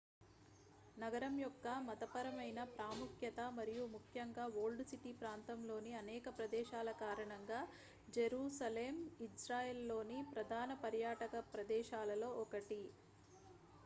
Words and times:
నగరం 0.97 1.33
యొక్క 1.39 1.67
మతపరమైన 1.87 2.59
ప్రాముఖ్యత 2.71 3.39
మరియు 3.57 3.83
ముఖ్యంగా 3.93 4.45
ఓల్డ్ 4.61 4.83
సిటీ 4.89 5.11
ప్రాంతంలోని 5.19 5.93
అనేక 6.01 6.25
ప్రదేశాల 6.39 6.89
కారణంగా 7.03 7.61
జెరూసలేం 8.15 8.97
ఇజ్రాయెల్లోని 9.27 10.19
ప్రధాన 10.33 10.73
పర్యాటక 10.83 11.45
ప్రదేశాలలో 11.53 12.31
ఒకటి 12.43 12.81